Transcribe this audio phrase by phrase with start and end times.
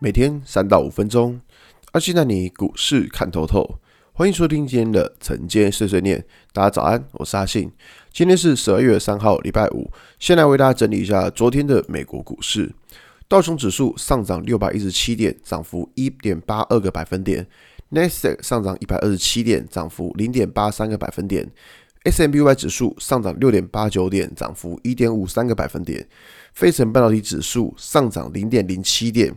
[0.00, 1.40] 每天三到五分钟，
[1.90, 3.80] 阿信带你股市看透透。
[4.12, 6.24] 欢迎收听今天的晨间碎碎念。
[6.52, 7.68] 大家早安，我是阿信。
[8.12, 9.90] 今天是十二月三号，礼拜五。
[10.20, 12.72] 先来为大家整理一下昨天的美国股市。
[13.26, 17.44] 道琼指数上涨六百一十七点，涨幅一点八二个百分点。
[17.88, 21.50] 纳斯达克上涨一百二十七点，涨幅零点八三个百分点。
[22.04, 26.06] S M B Y 指数上涨六点八九点，涨幅一点五三个百分点。
[26.54, 29.34] 费城半导体指数上涨零点零七点，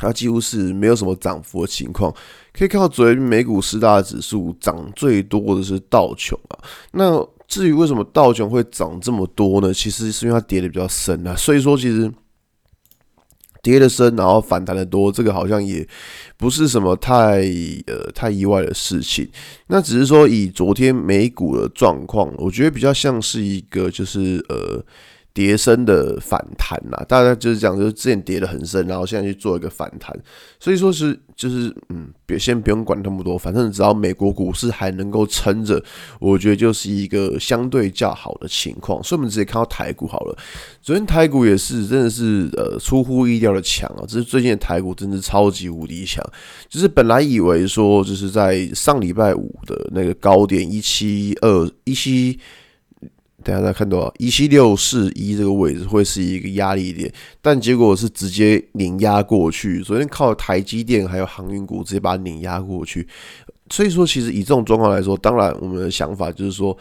[0.00, 2.10] 它几乎是没有什么涨幅的情况。
[2.52, 6.58] 可以看到，昨天美股四大指数涨最多的是道琼啊。
[6.92, 9.72] 那至于为什么道琼会涨这么多呢？
[9.72, 11.36] 其实是因为它跌的比较深啊。
[11.36, 12.10] 所以说，其实。
[13.62, 15.86] 跌的深，然后反弹的多，这个好像也
[16.38, 17.42] 不是什么太
[17.86, 19.28] 呃太意外的事情。
[19.66, 24.82] 那只是说以昨天美股的状况，我觉得比较像是一个就是呃。
[25.40, 30.14] 跌深的反弹呐，大家就是讲，就是之前跌得很深，然后现在去做一个反弹，
[30.58, 35.82] 所以说是就是嗯，别先不用管那么多，反正只要美国股市还能够撑着，
[36.18, 39.02] 我觉得就是一个相对较好的情况。
[39.02, 40.36] 所以我们直接看到台股好了，
[40.82, 46.22] 昨天台股也是真的是呃出乎意料的强啊，这是最近的台股真的超级无敌强，
[46.68, 52.38] 就是本来以为说就是在上礼拜五的那个高点一七二一七。
[53.42, 59.82] 等下再看多少一七六四一这个位置会是一个压力点，但结果是直接碾压过去。
[59.82, 63.06] 昨天靠台积电还有航运股直接把它碾压过去，
[63.70, 66.76] 所以说其实以这种状况来说，当然我们的想法就是说，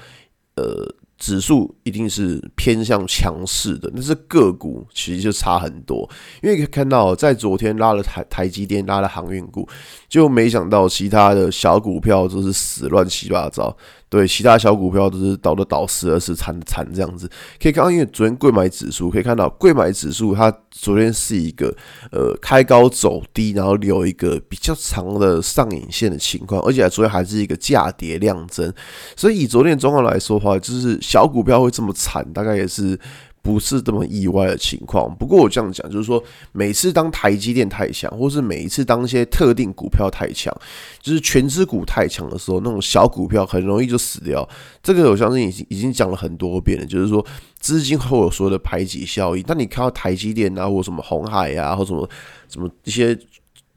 [0.55, 0.95] 呃。
[1.19, 6.09] 指数一定是偏向强势的，但是个股其实就差很多。
[6.41, 9.67] 因为可以看到，在昨天拉了台台积电，拉了航运股，
[10.07, 13.75] 就没想到其他的小股票都是死乱七八糟。
[14.07, 17.29] 对，其他小股票都是倒的倒，死的死，惨的惨这样子。
[17.61, 21.67] 可以看到，因为昨天贵买指数可以看到，贵买指数它昨天是一个
[22.11, 28.73] 呃开高走低，然后留一个比较长的上影线的情况，而且昨天还是一个价跌量增。
[29.15, 30.97] 所以以昨天的状况来说的话，就是。
[31.09, 32.95] 小股票会这么惨，大概也是
[33.41, 35.11] 不是这么意外的情况。
[35.15, 40.55] 不过我这样讲，就是说，每次当台积电太强，或是每一次当一些特定股票太强，
[41.01, 44.47] 就是全资股太强的时候，那种小股票很容易就死掉。
[44.83, 47.25] 这个我相信已经已经讲了很多遍了，就是说
[47.59, 49.41] 资金会有所谓的排挤效应。
[49.41, 52.07] 当你看到台积电啊，或什么红海啊，或什么
[52.47, 53.17] 什么一些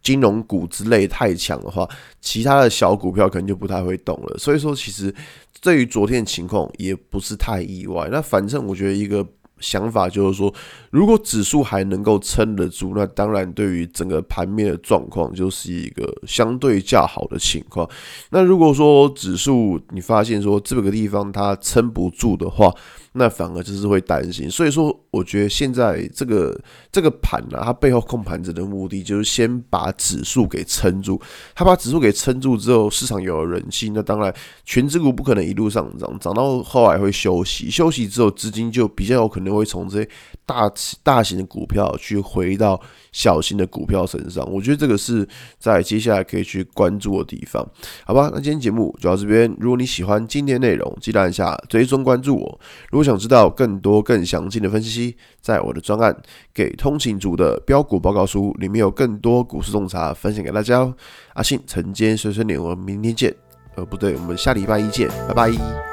[0.02, 1.88] 金融股之类太强的话，
[2.20, 4.36] 其他的小股票可能就不太会动了。
[4.38, 5.14] 所以说，其实。
[5.60, 9.24] 对于昨天的情况也不是太意外，那反正我觉得一个
[9.60, 10.52] 想法就是说，
[10.90, 17.88] 如果指数还能够撑得住，那当然对于整个盘面的状况就是一个相对较好的情况。
[18.30, 22.74] 那如果说指数你发现说这个地方它撑不住的话，
[23.14, 26.58] 那反而就是会担心，所以说我觉得现在这个
[26.90, 31.20] 这个盘呢，它背后控盘者的目的就是先把指数给撑住。
[31.54, 34.32] 它把指数给撑住之后，市场有了人气，那当然
[34.64, 40.08] 权值股不可能一路上涨，涨到后来会休息，休息之后资金就比较有可能会从这些
[40.46, 42.80] 大大型的股票去回到
[43.12, 44.50] 小型的股票身上。
[44.50, 47.62] 我觉得这个是在接下来可以去关注的地方，
[48.06, 48.30] 好吧？
[48.32, 49.54] 那今天节目就到这边。
[49.60, 52.60] 如果你喜欢今天内容，记得按下追踪关注我。
[52.90, 56.12] 如想知道更多更详尽的分析，在我的专案
[56.52, 60.94] 《给通勤族的标股报告书》里面有更多股市洞察分享给大家哦。
[61.34, 63.34] 阿信晨间碎碎念，我们明天见。
[63.74, 65.91] 呃，不对，我们下礼拜一见，拜拜。